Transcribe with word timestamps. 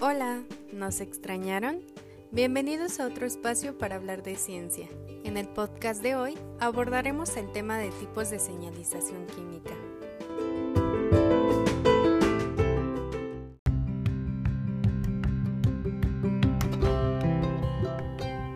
Hola, 0.00 0.44
¿nos 0.72 1.00
extrañaron? 1.00 1.80
Bienvenidos 2.30 3.00
a 3.00 3.06
otro 3.08 3.26
espacio 3.26 3.76
para 3.78 3.96
hablar 3.96 4.22
de 4.22 4.36
ciencia. 4.36 4.86
En 5.24 5.36
el 5.36 5.48
podcast 5.48 6.00
de 6.04 6.14
hoy 6.14 6.38
abordaremos 6.60 7.36
el 7.36 7.50
tema 7.50 7.78
de 7.78 7.90
tipos 7.90 8.30
de 8.30 8.38
señalización 8.38 9.26
química. 9.26 9.74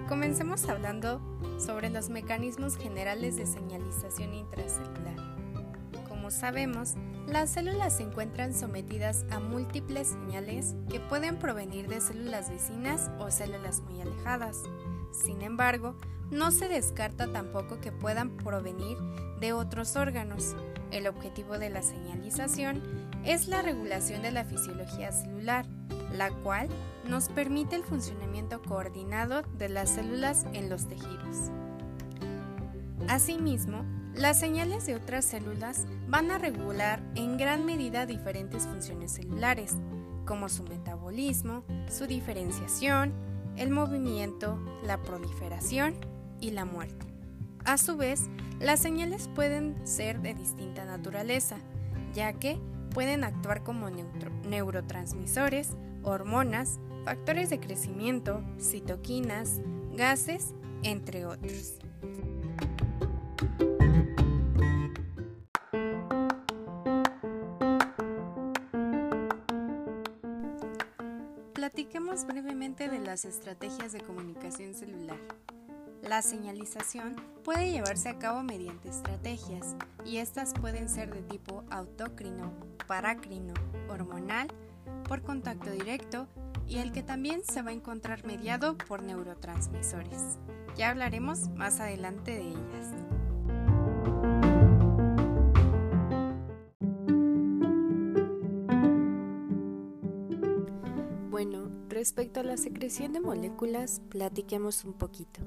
Comencemos 0.09 0.69
hablando 0.69 1.21
sobre 1.59 1.91
los 1.91 2.09
mecanismos 2.09 2.77
generales 2.77 3.35
de 3.35 3.47
señalización 3.47 4.33
intracelular. 4.33 5.17
Como 6.09 6.31
sabemos, 6.31 6.95
las 7.27 7.51
células 7.51 7.97
se 7.97 8.03
encuentran 8.03 8.55
sometidas 8.55 9.25
a 9.31 9.39
múltiples 9.39 10.09
señales 10.09 10.75
que 10.91 11.01
pueden 11.01 11.39
provenir 11.39 11.89
de 11.89 12.01
células 12.01 12.51
vecinas 12.51 13.11
o 13.19 13.31
células 13.31 13.81
muy 13.81 14.01
alejadas. 14.01 14.59
Sin 15.13 15.43
embargo, 15.43 15.97
no 16.31 16.51
se 16.51 16.69
descarta 16.69 17.31
tampoco 17.31 17.81
que 17.81 17.93
puedan 17.93 18.37
provenir 18.37 18.97
de 19.41 19.53
otros 19.53 19.97
órganos. 19.97 20.57
El 20.91 21.07
objetivo 21.07 21.59
de 21.59 21.71
la 21.71 21.83
señalización 21.83 22.83
es 23.25 23.49
la 23.49 23.63
regulación 23.63 24.23
de 24.23 24.33
la 24.33 24.45
fisiología 24.45 25.13
celular, 25.13 25.67
la 26.17 26.31
cual 26.31 26.69
nos 27.09 27.29
permite 27.29 27.77
el 27.77 27.85
funcionamiento 27.85 28.63
coordinado 28.63 29.43
de 29.59 29.69
las 29.69 29.91
células 29.91 30.47
en 30.53 30.69
los 30.69 30.89
tejidos. 30.89 31.51
Asimismo, 33.09 33.85
las 34.15 34.39
señales 34.39 34.87
de 34.87 34.95
otras 34.95 35.25
células 35.25 35.87
van 36.09 36.31
a 36.31 36.39
regular 36.39 37.03
en 37.15 37.39
gran 37.39 37.65
medida 37.65 38.07
diferentes 38.07 38.67
funciones 38.67 39.13
celulares, 39.13 39.75
como 40.27 40.49
su 40.49 40.63
metabolismo, 40.65 41.65
su 41.91 42.07
diferenciación, 42.07 43.13
el 43.57 43.71
movimiento, 43.71 44.59
la 44.85 44.99
proliferación 45.03 45.95
y 46.41 46.51
la 46.51 46.65
muerte. 46.65 47.07
A 47.65 47.79
su 47.79 47.97
vez, 47.97 48.29
las 48.61 48.81
señales 48.81 49.29
pueden 49.35 49.87
ser 49.87 50.21
de 50.21 50.35
distinta 50.35 50.85
naturaleza, 50.85 51.57
ya 52.15 52.33
que 52.33 52.59
pueden 52.93 53.25
actuar 53.25 53.63
como 53.63 53.89
neurotransmisores, 54.49 55.71
hormonas, 56.03 56.81
factores 57.05 57.51
de 57.51 57.61
crecimiento, 57.61 58.43
citoquinas, 58.61 59.61
gases, 59.95 60.55
entre 60.83 61.27
otros. 61.27 61.79
Las 73.13 73.27
estrategias 73.27 73.93
de 73.93 74.01
comunicación 74.01 74.73
celular. 74.73 75.19
La 76.01 76.23
señalización 76.23 77.15
puede 77.45 77.71
llevarse 77.71 78.09
a 78.09 78.19
cabo 78.19 78.43
mediante 78.43 78.89
estrategias 78.89 79.77
y 80.03 80.17
estas 80.17 80.55
pueden 80.55 80.89
ser 80.89 81.13
de 81.13 81.21
tipo 81.21 81.63
autócrino, 81.69 82.55
parácrino, 82.87 83.53
hormonal, 83.91 84.49
por 85.07 85.21
contacto 85.21 85.71
directo 85.71 86.27
y 86.67 86.79
el 86.79 86.91
que 86.91 87.03
también 87.03 87.43
se 87.45 87.61
va 87.61 87.69
a 87.69 87.75
encontrar 87.75 88.25
mediado 88.25 88.79
por 88.79 89.03
neurotransmisores. 89.03 90.39
Ya 90.75 90.89
hablaremos 90.89 91.51
más 91.51 91.81
adelante 91.81 92.31
de 92.31 92.49
ellas. 92.49 92.95
Bueno, 101.29 101.72
respecto 102.03 102.41
a 102.41 102.43
la 102.43 102.57
secreción 102.57 103.13
de 103.13 103.21
moléculas, 103.21 104.03
platiquemos 104.09 104.85
un 104.85 104.93
poquito. 104.93 105.41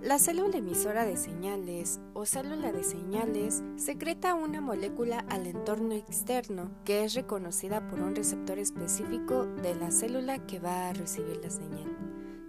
La 0.00 0.18
célula 0.18 0.56
emisora 0.56 1.04
de 1.04 1.18
señales 1.18 2.00
o 2.14 2.24
célula 2.24 2.72
de 2.72 2.82
señales 2.82 3.62
secreta 3.76 4.32
una 4.32 4.62
molécula 4.62 5.18
al 5.28 5.46
entorno 5.46 5.92
externo 5.92 6.70
que 6.86 7.04
es 7.04 7.12
reconocida 7.12 7.86
por 7.88 8.00
un 8.00 8.16
receptor 8.16 8.58
específico 8.58 9.44
de 9.44 9.74
la 9.74 9.90
célula 9.90 10.46
que 10.46 10.60
va 10.60 10.88
a 10.88 10.94
recibir 10.94 11.36
la 11.42 11.50
señal, 11.50 11.94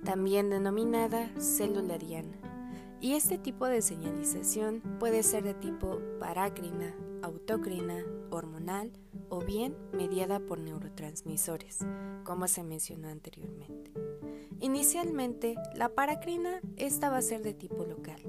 también 0.06 0.50
denominada 0.50 1.30
célula 1.38 1.98
diana. 1.98 2.57
Y 3.00 3.14
este 3.14 3.38
tipo 3.38 3.66
de 3.66 3.82
señalización 3.82 4.82
puede 5.00 5.22
ser 5.24 5.44
de 5.44 5.54
tipo 5.54 6.00
parácrina, 6.20 6.96
autócrina, 7.22 8.04
hormonal 8.32 8.92
o 9.30 9.40
bien 9.40 9.76
mediada 9.94 10.40
por 10.40 10.60
neurotransmisores, 10.60 11.80
como 12.24 12.48
se 12.48 12.64
mencionó 12.64 13.10
anteriormente. 13.10 13.92
Inicialmente, 14.60 15.56
la 15.76 15.90
paracrina 15.90 16.62
esta 16.78 17.10
va 17.10 17.18
a 17.18 17.22
ser 17.22 17.44
de 17.44 17.54
tipo 17.54 17.86
local, 17.86 18.22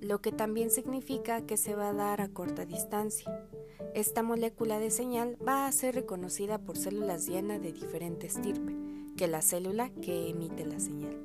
lo 0.00 0.20
que 0.20 0.32
también 0.32 0.70
significa 0.70 1.42
que 1.42 1.56
se 1.56 1.74
va 1.74 1.90
a 1.90 1.94
dar 1.94 2.20
a 2.20 2.28
corta 2.28 2.64
distancia. 2.64 3.46
Esta 3.94 4.22
molécula 4.22 4.78
de 4.78 4.90
señal 4.90 5.36
va 5.46 5.66
a 5.66 5.72
ser 5.72 5.94
reconocida 5.94 6.58
por 6.58 6.78
células 6.78 7.26
diana 7.26 7.58
de 7.58 7.72
diferente 7.72 8.26
estirpe 8.26 8.74
que 9.16 9.28
la 9.28 9.42
célula 9.42 9.90
que 9.90 10.30
emite 10.30 10.64
la 10.64 10.80
señal. 10.80 11.23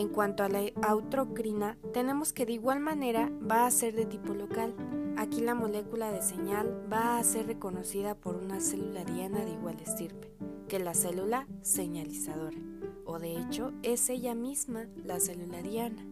En 0.00 0.08
cuanto 0.08 0.44
a 0.44 0.48
la 0.48 0.62
autrocrina, 0.80 1.76
tenemos 1.92 2.32
que 2.32 2.46
de 2.46 2.52
igual 2.54 2.80
manera 2.80 3.30
va 3.38 3.66
a 3.66 3.70
ser 3.70 3.94
de 3.94 4.06
tipo 4.06 4.32
local. 4.32 4.74
Aquí 5.18 5.42
la 5.42 5.54
molécula 5.54 6.10
de 6.10 6.22
señal 6.22 6.90
va 6.90 7.18
a 7.18 7.22
ser 7.22 7.46
reconocida 7.46 8.14
por 8.14 8.36
una 8.36 8.60
célula 8.60 9.04
diana 9.04 9.44
de 9.44 9.50
igual 9.50 9.78
estirpe 9.78 10.32
que 10.68 10.78
la 10.78 10.94
célula 10.94 11.46
señalizadora, 11.60 12.56
o 13.04 13.18
de 13.18 13.36
hecho 13.36 13.74
es 13.82 14.08
ella 14.08 14.34
misma 14.34 14.86
la 15.04 15.20
célula 15.20 15.60
diana. 15.60 16.02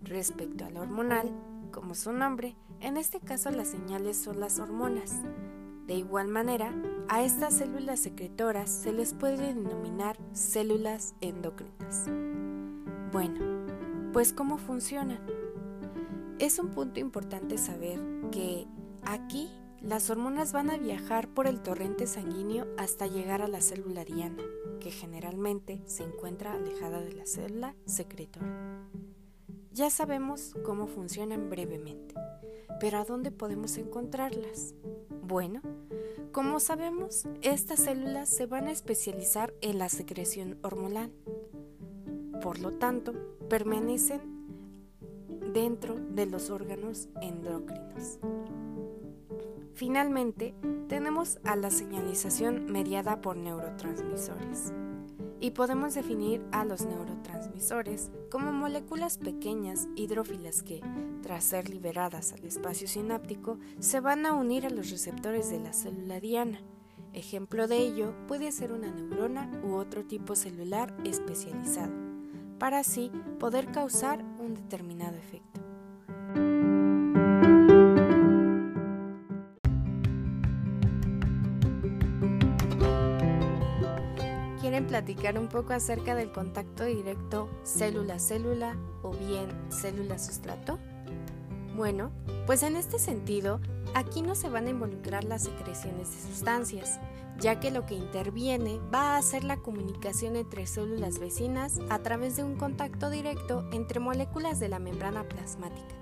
Respecto 0.00 0.64
a 0.64 0.70
la 0.70 0.82
hormonal, 0.82 1.32
como 1.72 1.96
su 1.96 2.12
nombre, 2.12 2.54
en 2.78 2.96
este 2.96 3.18
caso 3.18 3.50
las 3.50 3.66
señales 3.66 4.16
son 4.16 4.38
las 4.38 4.60
hormonas. 4.60 5.16
De 5.88 5.94
igual 5.94 6.28
manera, 6.28 6.72
a 7.08 7.24
estas 7.24 7.54
células 7.54 7.98
secretoras 7.98 8.70
se 8.70 8.92
les 8.92 9.12
puede 9.12 9.54
denominar 9.54 10.16
células 10.32 11.16
endocrinas. 11.20 12.08
Bueno, 13.10 13.40
pues 14.12 14.34
¿cómo 14.34 14.58
funcionan? 14.58 15.20
Es 16.38 16.58
un 16.58 16.68
punto 16.68 17.00
importante 17.00 17.56
saber 17.56 17.98
que 18.30 18.66
aquí 19.02 19.48
las 19.80 20.10
hormonas 20.10 20.52
van 20.52 20.68
a 20.68 20.76
viajar 20.76 21.28
por 21.28 21.46
el 21.46 21.62
torrente 21.62 22.06
sanguíneo 22.06 22.66
hasta 22.76 23.06
llegar 23.06 23.40
a 23.40 23.48
la 23.48 23.62
célula 23.62 24.04
diana, 24.04 24.42
que 24.80 24.90
generalmente 24.90 25.80
se 25.86 26.02
encuentra 26.02 26.52
alejada 26.52 27.00
de 27.00 27.14
la 27.14 27.24
célula 27.24 27.74
secretora. 27.86 28.86
Ya 29.72 29.88
sabemos 29.88 30.54
cómo 30.62 30.86
funcionan 30.86 31.48
brevemente, 31.48 32.14
pero 32.78 32.98
¿a 32.98 33.04
dónde 33.04 33.30
podemos 33.30 33.78
encontrarlas? 33.78 34.74
Bueno, 35.22 35.62
como 36.32 36.60
sabemos, 36.60 37.26
estas 37.40 37.80
células 37.80 38.28
se 38.28 38.44
van 38.44 38.68
a 38.68 38.72
especializar 38.72 39.54
en 39.62 39.78
la 39.78 39.88
secreción 39.88 40.58
hormonal 40.62 41.10
por 42.40 42.58
lo 42.58 42.72
tanto, 42.72 43.12
permanecen 43.48 44.20
dentro 45.52 45.94
de 45.94 46.26
los 46.26 46.50
órganos 46.50 47.08
endocrinos. 47.20 48.18
Finalmente, 49.74 50.54
tenemos 50.88 51.38
a 51.44 51.54
la 51.54 51.70
señalización 51.70 52.66
mediada 52.66 53.20
por 53.20 53.36
neurotransmisores. 53.36 54.72
Y 55.40 55.52
podemos 55.52 55.94
definir 55.94 56.44
a 56.50 56.64
los 56.64 56.84
neurotransmisores 56.84 58.10
como 58.28 58.52
moléculas 58.52 59.18
pequeñas 59.18 59.86
hidrófilas 59.94 60.64
que, 60.64 60.80
tras 61.22 61.44
ser 61.44 61.70
liberadas 61.70 62.32
al 62.32 62.44
espacio 62.44 62.88
sináptico, 62.88 63.58
se 63.78 64.00
van 64.00 64.26
a 64.26 64.34
unir 64.34 64.66
a 64.66 64.70
los 64.70 64.90
receptores 64.90 65.48
de 65.50 65.60
la 65.60 65.72
célula 65.72 66.18
diana. 66.18 66.60
Ejemplo 67.12 67.68
de 67.68 67.78
ello 67.78 68.14
puede 68.26 68.50
ser 68.50 68.72
una 68.72 68.90
neurona 68.90 69.48
u 69.62 69.74
otro 69.74 70.04
tipo 70.04 70.34
celular 70.34 70.92
especializado 71.04 72.07
para 72.58 72.80
así 72.80 73.10
poder 73.38 73.70
causar 73.70 74.24
un 74.38 74.54
determinado 74.54 75.16
efecto. 75.16 75.60
¿Quieren 84.60 84.86
platicar 84.86 85.38
un 85.38 85.48
poco 85.48 85.72
acerca 85.72 86.14
del 86.14 86.32
contacto 86.32 86.84
directo 86.84 87.48
célula-célula 87.64 88.76
o 89.02 89.12
bien 89.12 89.48
célula-sustrato? 89.70 90.78
Bueno, 91.76 92.10
pues 92.46 92.62
en 92.64 92.76
este 92.76 92.98
sentido, 92.98 93.60
aquí 93.94 94.22
no 94.22 94.34
se 94.34 94.48
van 94.48 94.66
a 94.66 94.70
involucrar 94.70 95.24
las 95.24 95.44
secreciones 95.44 96.10
de 96.10 96.28
sustancias, 96.28 96.98
ya 97.38 97.60
que 97.60 97.70
lo 97.70 97.86
que 97.86 97.94
interviene 97.94 98.80
va 98.92 99.16
a 99.16 99.22
ser 99.22 99.44
la 99.44 99.58
comunicación 99.58 100.36
entre 100.36 100.66
células 100.66 101.18
vecinas 101.18 101.80
a 101.88 102.00
través 102.00 102.36
de 102.36 102.44
un 102.44 102.56
contacto 102.56 103.10
directo 103.10 103.68
entre 103.72 104.00
moléculas 104.00 104.58
de 104.58 104.68
la 104.68 104.78
membrana 104.78 105.28
plasmática, 105.28 105.94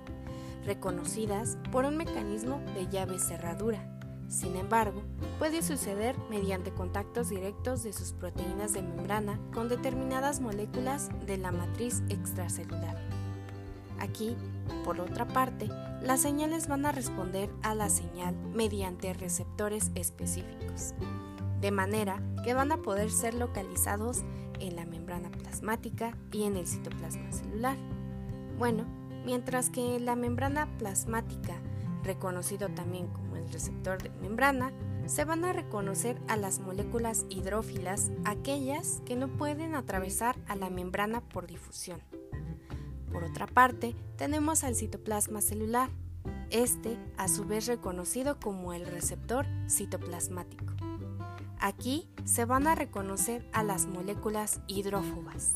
reconocidas 0.64 1.58
por 1.70 1.84
un 1.84 1.96
mecanismo 1.96 2.60
de 2.74 2.88
llave 2.88 3.18
cerradura, 3.18 3.92
Sin 4.28 4.56
embargo, 4.56 5.02
puede 5.38 5.62
suceder 5.62 6.16
mediante 6.30 6.72
contactos 6.72 7.28
directos 7.28 7.84
de 7.84 7.92
sus 7.92 8.12
proteínas 8.12 8.72
de 8.72 8.82
membrana 8.82 9.38
con 9.54 9.68
determinadas 9.68 10.40
moléculas 10.40 11.10
de 11.26 11.36
la 11.36 11.52
matriz 11.52 12.02
extracelular. 12.08 13.15
Aquí, 13.98 14.36
por 14.84 15.00
otra 15.00 15.26
parte, 15.26 15.68
las 16.02 16.20
señales 16.20 16.68
van 16.68 16.86
a 16.86 16.92
responder 16.92 17.50
a 17.62 17.74
la 17.74 17.88
señal 17.88 18.36
mediante 18.54 19.12
receptores 19.14 19.90
específicos, 19.94 20.94
de 21.60 21.70
manera 21.70 22.22
que 22.44 22.54
van 22.54 22.72
a 22.72 22.78
poder 22.78 23.10
ser 23.10 23.34
localizados 23.34 24.22
en 24.60 24.76
la 24.76 24.84
membrana 24.84 25.30
plasmática 25.30 26.16
y 26.32 26.44
en 26.44 26.56
el 26.56 26.66
citoplasma 26.66 27.32
celular. 27.32 27.76
Bueno, 28.58 28.84
mientras 29.24 29.70
que 29.70 29.98
la 30.00 30.16
membrana 30.16 30.66
plasmática, 30.78 31.54
reconocido 32.02 32.68
también 32.68 33.08
como 33.08 33.36
el 33.36 33.50
receptor 33.50 34.02
de 34.02 34.10
membrana, 34.20 34.72
se 35.06 35.24
van 35.24 35.44
a 35.44 35.52
reconocer 35.52 36.20
a 36.28 36.36
las 36.36 36.58
moléculas 36.58 37.26
hidrófilas, 37.28 38.10
aquellas 38.24 39.02
que 39.04 39.16
no 39.16 39.28
pueden 39.28 39.74
atravesar 39.74 40.36
a 40.48 40.56
la 40.56 40.68
membrana 40.68 41.20
por 41.20 41.46
difusión. 41.46 42.00
Por 43.16 43.24
otra 43.24 43.46
parte, 43.46 43.96
tenemos 44.18 44.62
al 44.62 44.74
citoplasma 44.74 45.40
celular, 45.40 45.88
este 46.50 46.98
a 47.16 47.28
su 47.28 47.46
vez 47.46 47.66
reconocido 47.66 48.38
como 48.38 48.74
el 48.74 48.84
receptor 48.84 49.46
citoplasmático. 49.70 50.74
Aquí 51.58 52.10
se 52.26 52.44
van 52.44 52.66
a 52.66 52.74
reconocer 52.74 53.48
a 53.54 53.62
las 53.62 53.86
moléculas 53.86 54.60
hidrófobas, 54.66 55.54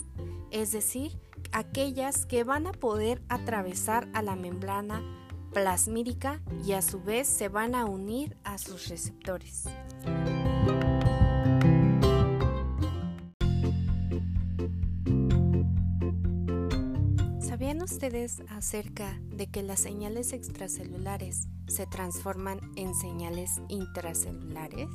es 0.51 0.73
decir, 0.73 1.21
aquellas 1.53 2.25
que 2.25 2.45
van 2.45 2.67
a 2.67 2.73
poder 2.73 3.21
atravesar 3.29 4.09
a 4.15 4.23
la 4.23 4.37
membrana 4.37 5.03
plasmídica 5.53 6.41
y 6.65 6.73
a 6.73 6.81
su 6.81 7.03
vez 7.03 7.29
se 7.29 7.51
van 7.51 7.75
a 7.75 7.85
unir 7.85 8.39
a 8.43 8.57
sus 8.57 8.89
receptores. 8.89 9.67
¿Sabían 17.61 17.83
ustedes 17.83 18.43
acerca 18.49 19.21
de 19.37 19.47
que 19.47 19.63
las 19.63 19.81
señales 19.81 20.33
extracelulares 20.33 21.47
se 21.69 21.87
transforman 21.87 22.59
en 22.75 22.95
señales 22.95 23.61
intracelulares? 23.69 24.89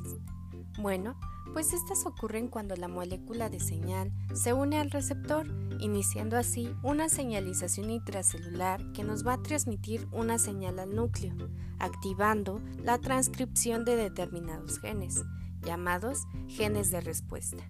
Bueno, 0.80 1.16
pues 1.52 1.72
estas 1.72 2.04
ocurren 2.06 2.48
cuando 2.48 2.74
la 2.74 2.88
molécula 2.88 3.48
de 3.50 3.60
señal 3.60 4.10
se 4.34 4.52
une 4.52 4.80
al 4.80 4.90
receptor, 4.90 5.46
iniciando 5.78 6.36
así 6.36 6.68
una 6.82 7.08
señalización 7.08 7.88
intracelular 7.88 8.90
que 8.90 9.04
nos 9.04 9.24
va 9.24 9.34
a 9.34 9.42
transmitir 9.44 10.08
una 10.10 10.40
señal 10.40 10.80
al 10.80 10.92
núcleo, 10.92 11.36
activando 11.78 12.60
la 12.82 12.98
transcripción 12.98 13.84
de 13.84 13.94
determinados 13.94 14.80
genes, 14.80 15.22
llamados 15.62 16.24
genes 16.48 16.90
de 16.90 17.00
respuesta. 17.00 17.62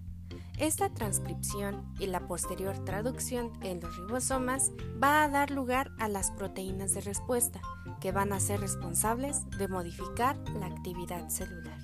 Esta 0.57 0.89
transcripción 0.89 1.93
y 1.99 2.07
la 2.07 2.21
posterior 2.27 2.83
traducción 2.83 3.51
en 3.61 3.79
los 3.79 3.95
ribosomas 3.95 4.71
va 5.01 5.23
a 5.23 5.29
dar 5.29 5.51
lugar 5.51 5.91
a 5.99 6.07
las 6.07 6.31
proteínas 6.31 6.95
de 6.95 7.01
respuesta, 7.01 7.61
que 8.01 8.11
van 8.11 8.33
a 8.33 8.39
ser 8.39 8.59
responsables 8.59 9.47
de 9.59 9.67
modificar 9.67 10.35
la 10.59 10.65
actividad 10.65 11.29
celular. 11.29 11.77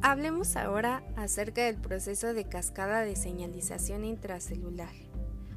Hablemos 0.00 0.56
ahora 0.56 1.02
acerca 1.16 1.64
del 1.64 1.76
proceso 1.76 2.32
de 2.32 2.48
cascada 2.48 3.00
de 3.00 3.16
señalización 3.16 4.04
intracelular, 4.04 4.94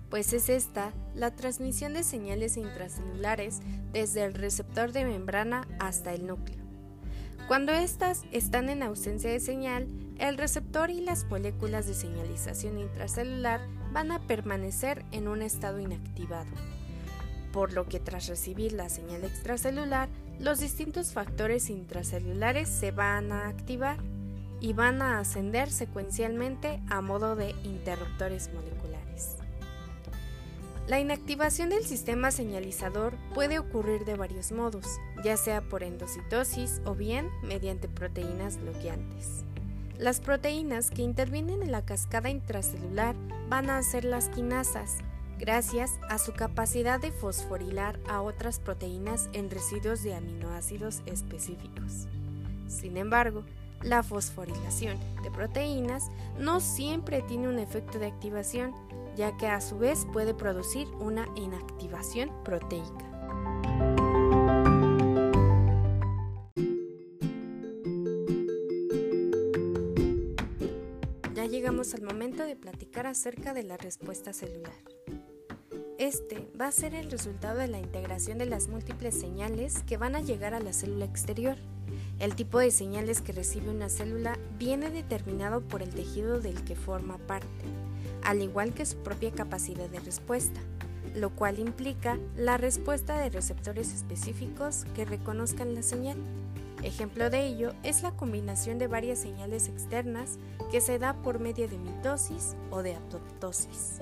pues 0.10 0.34
es 0.34 0.50
esta 0.50 0.92
la 1.14 1.32
transmisión 1.32 1.94
de 1.94 2.04
señales 2.04 2.58
intracelulares 2.58 3.60
desde 3.94 4.24
el 4.26 4.34
receptor 4.34 4.92
de 4.92 5.06
membrana 5.06 5.68
hasta 5.80 6.14
el 6.14 6.26
núcleo. 6.26 6.58
Cuando 7.48 7.72
éstas 7.72 8.24
están 8.32 8.70
en 8.70 8.84
ausencia 8.84 9.32
de 9.32 9.40
señal, 9.40 9.88
el 10.20 10.38
receptor 10.38 10.92
y 10.92 11.02
las 11.02 11.26
moléculas 11.26 11.88
de 11.88 11.94
señalización 11.94 12.78
intracelular 12.78 13.62
van 13.92 14.12
a 14.12 14.20
permanecer 14.20 15.04
en 15.12 15.28
un 15.28 15.42
estado 15.42 15.80
inactivado, 15.80 16.52
por 17.52 17.74
lo 17.74 17.88
que 17.88 18.00
tras 18.00 18.28
recibir 18.28 18.74
la 18.74 18.90
señal 18.90 19.24
extracelular, 19.24 20.10
los 20.40 20.60
distintos 20.60 21.12
factores 21.12 21.70
intracelulares 21.70 22.70
se 22.70 22.92
van 22.92 23.32
a 23.32 23.48
activar 23.48 23.98
y 24.62 24.74
van 24.74 25.02
a 25.02 25.20
ascender 25.20 25.72
secuencialmente 25.72 26.82
a 26.90 27.02
modo 27.02 27.36
de 27.36 27.52
interruptores 27.64 28.52
moleculares. 28.54 28.79
La 30.90 31.00
inactivación 31.00 31.70
del 31.70 31.86
sistema 31.86 32.32
señalizador 32.32 33.14
puede 33.36 33.60
ocurrir 33.60 34.06
de 34.06 34.16
varios 34.16 34.52
modos, 34.52 34.88
ya 35.24 35.38
sea 35.38 35.62
por 35.62 35.84
endocitosis 35.84 36.82
o 36.84 36.96
bien 36.96 37.30
mediante 37.44 37.88
proteínas 37.88 38.58
bloqueantes. 38.60 39.44
Las 40.00 40.20
proteínas 40.20 40.90
que 40.90 41.04
intervienen 41.04 41.62
en 41.62 41.72
la 41.72 41.86
cascada 41.86 42.32
intracelular 42.32 43.16
van 43.50 43.70
a 43.70 43.84
ser 43.84 44.04
las 44.04 44.30
quinasas, 44.30 44.98
gracias 45.38 45.92
a 46.10 46.18
su 46.18 46.34
capacidad 46.34 47.00
de 47.00 47.12
fosforilar 47.12 48.00
a 48.10 48.24
otras 48.24 48.60
proteínas 48.60 49.30
en 49.34 49.52
residuos 49.52 50.02
de 50.02 50.16
aminoácidos 50.16 51.04
específicos. 51.06 52.08
Sin 52.68 52.98
embargo, 52.98 53.44
la 53.84 54.02
fosforilación 54.02 54.98
de 55.22 55.30
proteínas 55.30 56.10
no 56.40 56.60
siempre 56.60 57.22
tiene 57.22 57.48
un 57.48 57.60
efecto 57.60 58.00
de 58.00 58.08
activación, 58.08 58.74
ya 59.20 59.36
que 59.36 59.48
a 59.48 59.60
su 59.60 59.78
vez 59.78 60.08
puede 60.14 60.34
producir 60.34 60.88
una 61.02 61.28
inactivación 61.36 62.32
proteica. 62.46 63.06
Ya 71.36 71.46
llegamos 71.48 71.94
al 71.94 72.04
momento 72.04 72.46
de 72.46 72.56
platicar 72.56 73.08
acerca 73.08 73.54
de 73.54 73.64
la 73.64 73.76
respuesta 73.76 74.32
celular. 74.32 74.72
Este 75.98 76.50
va 76.60 76.68
a 76.68 76.72
ser 76.72 76.96
el 76.96 77.12
resultado 77.12 77.60
de 77.60 77.68
la 77.68 77.80
integración 77.80 78.38
de 78.38 78.46
las 78.46 78.70
múltiples 78.70 79.20
señales 79.20 79.84
que 79.84 79.98
van 79.98 80.16
a 80.16 80.22
llegar 80.22 80.54
a 80.54 80.62
la 80.62 80.72
célula 80.72 81.04
exterior 81.04 81.58
el 82.20 82.36
tipo 82.36 82.60
de 82.60 82.70
señales 82.70 83.22
que 83.22 83.32
recibe 83.32 83.70
una 83.70 83.88
célula 83.88 84.38
viene 84.58 84.90
determinado 84.90 85.62
por 85.62 85.82
el 85.82 85.90
tejido 85.90 86.42
del 86.42 86.66
que 86.66 86.76
forma 86.76 87.18
parte, 87.18 87.66
al 88.24 88.42
igual 88.42 88.74
que 88.74 88.86
su 88.86 88.98
propia 88.98 89.32
capacidad 89.32 89.90
de 89.90 90.00
respuesta, 90.00 90.60
lo 91.16 91.30
cual 91.32 91.60
implica 91.60 92.18
la 92.36 92.58
respuesta 92.58 93.18
de 93.18 93.30
receptores 93.30 93.94
específicos 93.94 94.86
que 94.96 95.06
reconozcan 95.06 95.76
la 95.76 95.84
señal. 95.84 96.18
Ejemplo 96.84 97.30
de 97.30 97.46
ello 97.46 97.74
es 97.84 98.04
la 98.04 98.12
combinación 98.12 98.78
de 98.78 98.88
varias 98.88 99.20
señales 99.20 99.68
externas 99.68 100.38
que 100.72 100.82
se 100.82 100.98
da 100.98 101.14
por 101.14 101.40
medio 101.40 101.68
de 101.68 101.78
mitosis 101.78 102.56
o 102.72 102.84
de 102.84 102.96
apoptosis. 102.96 104.00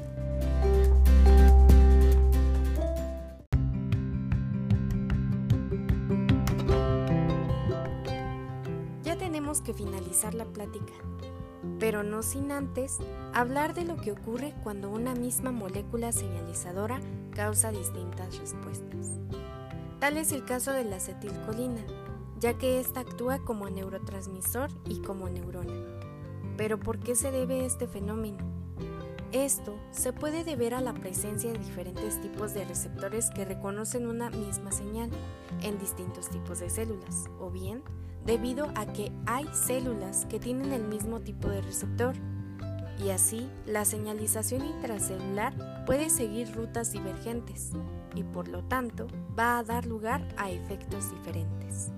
que 9.61 9.73
finalizar 9.73 10.33
la 10.33 10.45
plática, 10.45 10.93
pero 11.79 12.03
no 12.03 12.23
sin 12.23 12.51
antes 12.51 12.97
hablar 13.33 13.73
de 13.73 13.85
lo 13.85 13.97
que 13.97 14.11
ocurre 14.11 14.53
cuando 14.63 14.89
una 14.89 15.15
misma 15.15 15.51
molécula 15.51 16.11
señalizadora 16.11 16.99
causa 17.35 17.71
distintas 17.71 18.37
respuestas. 18.39 19.19
Tal 19.99 20.17
es 20.17 20.31
el 20.31 20.45
caso 20.45 20.71
de 20.73 20.83
la 20.83 20.97
acetilcolina, 20.97 21.81
ya 22.39 22.57
que 22.57 22.79
ésta 22.79 22.99
actúa 22.99 23.39
como 23.39 23.69
neurotransmisor 23.69 24.69
y 24.85 25.01
como 25.01 25.27
neurona. 25.29 25.73
Pero 26.55 26.79
¿por 26.79 26.99
qué 26.99 27.15
se 27.15 27.31
debe 27.31 27.65
este 27.65 27.87
fenómeno? 27.87 28.37
Esto 29.31 29.75
se 29.91 30.13
puede 30.13 30.43
deber 30.43 30.73
a 30.73 30.81
la 30.81 30.93
presencia 30.93 31.51
de 31.51 31.59
diferentes 31.59 32.21
tipos 32.21 32.53
de 32.53 32.63
receptores 32.63 33.29
que 33.29 33.43
reconocen 33.43 34.07
una 34.07 34.29
misma 34.29 34.71
señal 34.71 35.09
en 35.61 35.77
distintos 35.79 36.29
tipos 36.29 36.59
de 36.59 36.69
células, 36.69 37.25
o 37.39 37.49
bien 37.49 37.83
debido 38.27 38.67
a 38.75 38.85
que 38.85 39.11
hay 39.25 39.47
células 39.53 40.27
que 40.29 40.37
tienen 40.37 40.73
el 40.73 40.83
mismo 40.83 41.21
tipo 41.21 41.47
de 41.47 41.61
receptor 41.61 42.13
y 43.03 43.09
así 43.09 43.49
la 43.65 43.85
señalización 43.85 44.65
intracelular 44.65 45.85
puede 45.85 46.09
seguir 46.09 46.53
rutas 46.53 46.91
divergentes 46.91 47.71
y 48.15 48.23
por 48.23 48.49
lo 48.49 48.63
tanto 48.65 49.07
va 49.37 49.59
a 49.59 49.63
dar 49.63 49.85
lugar 49.85 50.27
a 50.35 50.51
efectos 50.51 51.09
diferentes. 51.11 51.91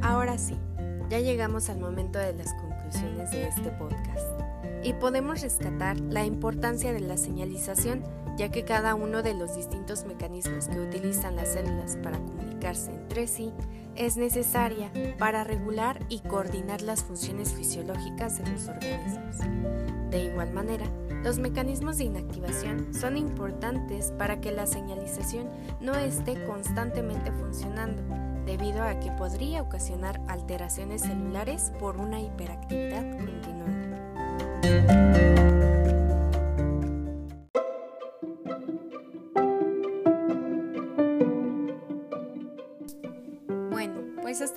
Ahora 0.00 0.38
sí, 0.38 0.56
ya 1.10 1.20
llegamos 1.20 1.68
al 1.68 1.80
momento 1.80 2.18
de 2.18 2.32
las 2.32 2.54
conclusiones 2.54 3.30
de 3.30 3.48
este 3.48 3.70
podcast 3.72 4.26
y 4.82 4.94
podemos 4.94 5.42
rescatar 5.42 6.00
la 6.00 6.24
importancia 6.24 6.94
de 6.94 7.00
la 7.00 7.18
señalización 7.18 8.02
ya 8.36 8.50
que 8.50 8.64
cada 8.64 8.94
uno 8.94 9.22
de 9.22 9.34
los 9.34 9.56
distintos 9.56 10.04
mecanismos 10.04 10.68
que 10.68 10.78
utilizan 10.80 11.36
las 11.36 11.52
células 11.52 11.96
para 12.02 12.18
comunicarse 12.18 12.92
entre 12.92 13.26
sí 13.26 13.52
es 13.96 14.16
necesaria 14.16 14.90
para 15.18 15.44
regular 15.44 15.98
y 16.08 16.20
coordinar 16.20 16.82
las 16.82 17.02
funciones 17.02 17.54
fisiológicas 17.54 18.38
de 18.38 18.50
los 18.50 18.68
organismos. 18.68 19.36
De 20.10 20.24
igual 20.24 20.52
manera, 20.52 20.86
los 21.22 21.38
mecanismos 21.38 21.98
de 21.98 22.04
inactivación 22.04 22.94
son 22.94 23.16
importantes 23.16 24.12
para 24.12 24.40
que 24.40 24.52
la 24.52 24.66
señalización 24.66 25.48
no 25.80 25.94
esté 25.94 26.44
constantemente 26.44 27.32
funcionando, 27.32 28.02
debido 28.44 28.82
a 28.82 29.00
que 29.00 29.10
podría 29.12 29.62
ocasionar 29.62 30.20
alteraciones 30.28 31.02
celulares 31.02 31.72
por 31.80 31.96
una 31.96 32.20
hiperactividad 32.20 33.10
continuada. 33.16 33.46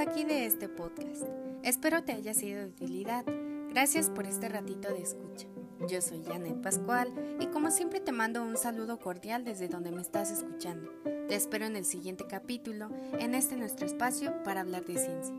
Aquí 0.10 0.24
de 0.24 0.46
este 0.46 0.68
podcast. 0.68 1.24
Espero 1.62 2.04
te 2.04 2.14
haya 2.14 2.34
sido 2.34 2.62
de 2.62 2.66
utilidad. 2.68 3.24
Gracias 3.70 4.10
por 4.10 4.26
este 4.26 4.50
ratito 4.50 4.90
de 4.90 5.04
escucha. 5.04 5.48
Yo 5.88 6.02
soy 6.02 6.24
Janet 6.24 6.62
Pascual 6.62 7.14
y 7.40 7.46
como 7.48 7.70
siempre 7.70 8.00
te 8.00 8.12
mando 8.12 8.44
un 8.44 8.58
saludo 8.58 9.00
cordial 9.00 9.46
desde 9.46 9.68
donde 9.68 9.92
me 9.92 10.02
estás 10.02 10.32
escuchando. 10.32 10.90
Te 11.28 11.36
espero 11.36 11.66
en 11.66 11.76
el 11.76 11.86
siguiente 11.86 12.26
capítulo, 12.28 12.90
en 13.20 13.36
este 13.36 13.56
nuestro 13.56 13.86
espacio 13.86 14.42
para 14.44 14.62
hablar 14.62 14.84
de 14.84 14.98
ciencia. 14.98 15.36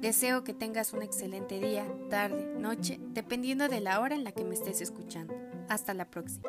Deseo 0.00 0.42
que 0.42 0.54
tengas 0.54 0.94
un 0.94 1.02
excelente 1.02 1.60
día, 1.60 1.86
tarde, 2.08 2.46
noche, 2.58 2.98
dependiendo 3.12 3.68
de 3.68 3.80
la 3.80 4.00
hora 4.00 4.14
en 4.14 4.24
la 4.24 4.32
que 4.32 4.44
me 4.44 4.54
estés 4.54 4.80
escuchando. 4.80 5.34
Hasta 5.68 5.92
la 5.92 6.10
próxima. 6.10 6.48